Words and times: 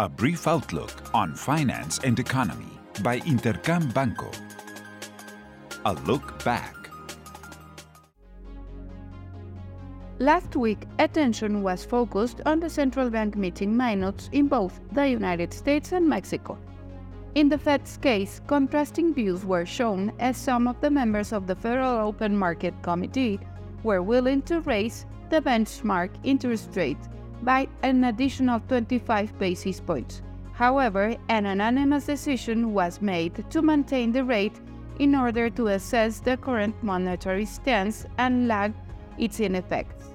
A 0.00 0.08
brief 0.08 0.46
outlook 0.46 0.92
on 1.12 1.34
finance 1.34 1.98
and 2.04 2.20
economy 2.20 2.70
by 3.02 3.18
Intercam 3.18 3.92
Banco. 3.92 4.30
A 5.86 5.94
look 6.06 6.44
back. 6.44 6.76
Last 10.20 10.54
week, 10.54 10.84
attention 11.00 11.64
was 11.64 11.84
focused 11.84 12.40
on 12.46 12.60
the 12.60 12.70
central 12.70 13.10
bank 13.10 13.34
meeting 13.34 13.76
minutes 13.76 14.30
in 14.30 14.46
both 14.46 14.80
the 14.92 15.08
United 15.08 15.52
States 15.52 15.90
and 15.90 16.08
Mexico. 16.08 16.56
In 17.34 17.48
the 17.48 17.58
Fed's 17.58 17.96
case, 17.96 18.40
contrasting 18.46 19.12
views 19.12 19.44
were 19.44 19.66
shown 19.66 20.12
as 20.20 20.36
some 20.36 20.68
of 20.68 20.80
the 20.80 20.90
members 20.90 21.32
of 21.32 21.48
the 21.48 21.56
Federal 21.56 22.06
Open 22.06 22.36
Market 22.36 22.80
Committee 22.82 23.40
were 23.82 24.02
willing 24.02 24.42
to 24.42 24.60
raise 24.60 25.06
the 25.28 25.40
benchmark 25.40 26.10
interest 26.22 26.76
rate 26.76 27.08
by 27.42 27.68
an 27.82 28.04
additional 28.04 28.60
25 28.60 29.38
basis 29.38 29.80
points. 29.80 30.22
However, 30.52 31.16
an 31.28 31.44
unanimous 31.44 32.06
decision 32.06 32.74
was 32.74 33.00
made 33.00 33.48
to 33.50 33.62
maintain 33.62 34.12
the 34.12 34.24
rate 34.24 34.60
in 34.98 35.14
order 35.14 35.48
to 35.50 35.68
assess 35.68 36.20
the 36.20 36.36
current 36.36 36.74
monetary 36.82 37.44
stance 37.44 38.06
and 38.18 38.48
lag 38.48 38.72
its 39.18 39.38
effects. 39.40 40.10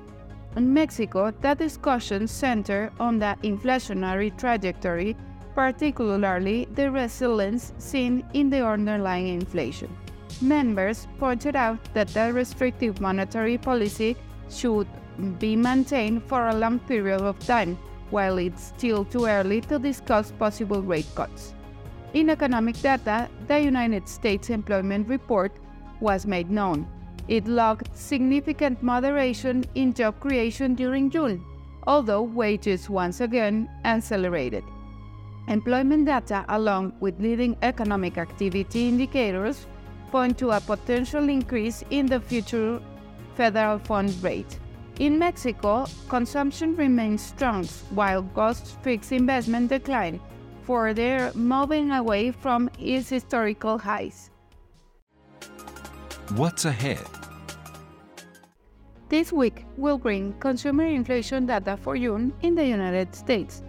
In 0.56 0.74
Mexico, 0.74 1.32
the 1.42 1.56
discussion 1.56 2.28
centered 2.28 2.92
on 3.00 3.20
the 3.20 3.36
inflationary 3.44 4.38
trajectory, 4.38 5.16
particularly 5.56 6.68
the 6.74 6.92
resilience 6.92 7.74
seen 7.78 8.24
in 8.34 8.50
the 8.50 8.66
underlying 8.66 9.30
inflation. 9.30 9.90
Members 10.42 11.08
pointed 11.20 11.56
out 11.56 11.80
that 11.94 12.10
the 12.10 12.34
restrictive 12.34 13.00
monetary 13.00 13.58
policy 13.58 14.16
should 14.50 14.88
be 15.40 15.56
maintained 15.56 16.24
for 16.24 16.48
a 16.48 16.56
long 16.56 16.80
period 16.80 17.22
of 17.22 17.40
time, 17.46 17.78
while 18.10 18.38
it's 18.38 18.74
still 18.78 19.06
too 19.06 19.26
early 19.26 19.62
to 19.62 19.80
discuss 19.80 20.32
possible 20.32 20.82
rate 20.82 21.08
cuts. 21.16 21.54
In 22.14 22.30
economic 22.30 22.80
data, 22.82 23.28
the 23.48 23.60
United 23.60 24.08
States 24.08 24.50
Employment 24.50 25.08
Report 25.08 25.52
was 26.00 26.26
made 26.26 26.52
known. 26.52 26.88
It 27.28 27.48
logged 27.48 27.90
significant 27.96 28.84
moderation 28.84 29.64
in 29.76 29.94
job 29.94 30.20
creation 30.20 30.76
during 30.76 31.10
June, 31.10 31.44
although 31.88 32.22
wages 32.22 32.90
once 32.90 33.22
again 33.22 33.70
accelerated. 33.86 34.64
Employment 35.48 36.06
data, 36.06 36.46
along 36.50 36.94
with 37.00 37.20
leading 37.20 37.58
economic 37.62 38.18
activity 38.18 38.88
indicators, 38.88 39.66
point 40.12 40.38
to 40.38 40.52
a 40.52 40.60
potential 40.62 41.28
increase 41.30 41.84
in 41.90 42.06
the 42.06 42.20
future 42.20 42.80
federal 43.36 43.80
fund 43.80 44.14
rate. 44.22 44.60
In 45.00 45.18
Mexico, 45.18 45.88
consumption 46.08 46.76
remains 46.76 47.24
strong 47.24 47.66
while 47.96 48.22
gross 48.22 48.78
fixed 48.84 49.12
investment 49.12 49.70
decline, 49.70 50.20
further 50.62 51.32
moving 51.34 51.92
away 51.92 52.30
from 52.30 52.70
its 52.78 53.10
historical 53.10 53.80
highs. 53.80 54.30
What's 56.36 56.66
ahead? 56.66 57.00
This 59.10 59.34
week 59.34 59.66
will 59.78 59.98
bring 59.98 60.34
consumer 60.40 60.86
inflation 60.86 61.48
data 61.48 61.76
for 61.76 61.98
June 61.98 62.32
in 62.44 62.54
the 62.54 62.66
United 62.66 63.16
States, 63.16 63.64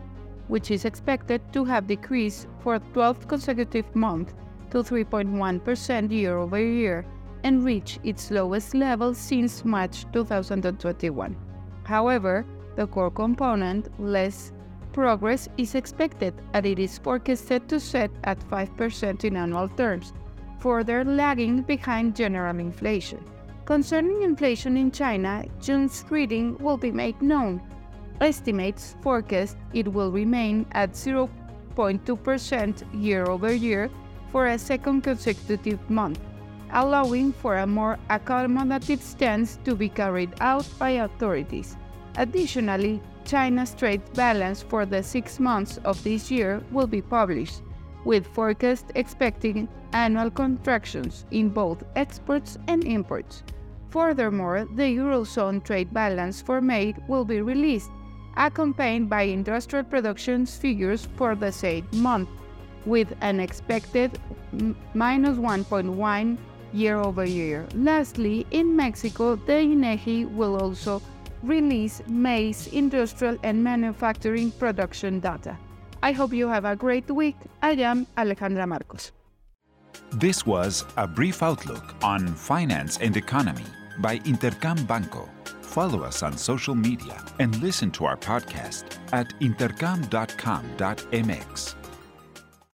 which 0.48 0.70
is 0.70 0.84
expected 0.84 1.40
to 1.54 1.64
have 1.64 1.86
decreased 1.86 2.48
for 2.60 2.78
12th 2.92 3.26
consecutive 3.28 3.88
month 3.96 4.34
to 4.70 4.82
3.1% 4.82 6.10
year 6.12 6.36
over 6.36 6.60
year 6.60 7.06
and 7.44 7.62
reach 7.62 8.00
its 8.02 8.30
lowest 8.30 8.74
level 8.74 9.14
since 9.14 9.64
March 9.64 10.06
2021. 10.12 11.36
However, 11.84 12.44
the 12.74 12.86
core 12.86 13.10
component, 13.10 13.88
less 14.00 14.52
progress, 14.92 15.48
is 15.58 15.74
expected 15.74 16.34
and 16.54 16.66
it 16.66 16.78
is 16.78 16.98
forecasted 16.98 17.68
to 17.68 17.78
set 17.78 18.10
at 18.24 18.40
5% 18.50 19.24
in 19.24 19.36
annual 19.36 19.68
terms, 19.68 20.12
further 20.58 21.04
lagging 21.04 21.62
behind 21.62 22.16
general 22.16 22.58
inflation. 22.58 23.22
Concerning 23.66 24.22
inflation 24.22 24.76
in 24.76 24.90
China, 24.90 25.44
June's 25.60 26.04
reading 26.10 26.56
will 26.58 26.76
be 26.76 26.90
made 26.90 27.20
known. 27.22 27.60
Estimates 28.20 28.96
forecast 29.02 29.56
it 29.72 29.92
will 29.92 30.10
remain 30.10 30.66
at 30.72 30.92
0.2% 30.92 33.02
year 33.02 33.26
over 33.26 33.52
year 33.52 33.90
for 34.30 34.46
a 34.46 34.58
second 34.58 35.02
consecutive 35.02 35.90
month 35.90 36.20
allowing 36.72 37.32
for 37.32 37.58
a 37.58 37.66
more 37.66 37.98
accommodative 38.10 39.00
stance 39.00 39.58
to 39.64 39.74
be 39.74 39.88
carried 39.88 40.32
out 40.40 40.66
by 40.78 40.90
authorities. 40.90 41.76
Additionally, 42.16 43.00
China's 43.24 43.74
trade 43.74 44.02
balance 44.14 44.62
for 44.62 44.84
the 44.84 45.02
six 45.02 45.40
months 45.40 45.78
of 45.84 46.02
this 46.04 46.30
year 46.30 46.62
will 46.70 46.86
be 46.86 47.00
published, 47.00 47.62
with 48.04 48.26
forecasts 48.26 48.90
expecting 48.94 49.68
annual 49.92 50.30
contractions 50.30 51.24
in 51.30 51.48
both 51.48 51.82
exports 51.96 52.58
and 52.68 52.84
imports. 52.84 53.42
Furthermore, 53.90 54.66
the 54.74 54.82
Eurozone 54.82 55.64
trade 55.64 55.94
balance 55.94 56.42
for 56.42 56.60
May 56.60 56.94
will 57.08 57.24
be 57.24 57.40
released, 57.40 57.90
accompanied 58.36 59.08
by 59.08 59.22
industrial 59.22 59.84
production 59.84 60.44
figures 60.46 61.08
for 61.16 61.34
the 61.34 61.52
same 61.52 61.86
month, 61.94 62.28
with 62.84 63.14
an 63.20 63.40
expected 63.40 64.18
minus 64.92 65.38
1.1 65.38 66.36
year 66.74 66.98
over 66.98 67.24
year. 67.24 67.66
Lastly, 67.74 68.46
in 68.50 68.76
Mexico, 68.76 69.36
the 69.36 69.52
INEGI 69.52 70.30
will 70.34 70.60
also 70.60 71.00
release 71.42 72.02
May's 72.06 72.66
industrial 72.68 73.38
and 73.42 73.62
manufacturing 73.62 74.50
production 74.50 75.20
data. 75.20 75.56
I 76.02 76.12
hope 76.12 76.34
you 76.34 76.48
have 76.48 76.64
a 76.64 76.76
great 76.76 77.10
week. 77.10 77.36
I 77.62 77.72
am 77.72 78.06
Alejandra 78.16 78.68
Marcos. 78.68 79.12
This 80.10 80.44
was 80.44 80.84
a 80.96 81.06
brief 81.06 81.42
outlook 81.42 81.94
on 82.02 82.34
finance 82.34 82.98
and 82.98 83.16
economy 83.16 83.64
by 84.00 84.18
Intercam 84.20 84.86
Banco. 84.86 85.28
Follow 85.62 86.02
us 86.02 86.22
on 86.22 86.36
social 86.36 86.74
media 86.74 87.24
and 87.38 87.60
listen 87.62 87.90
to 87.92 88.04
our 88.04 88.16
podcast 88.16 88.98
at 89.12 89.28
intercam.com.mx. 89.40 91.83